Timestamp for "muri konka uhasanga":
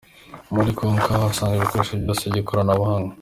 0.53-1.55